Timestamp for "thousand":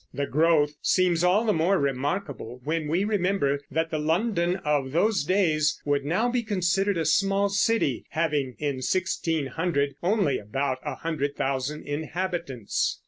11.35-11.85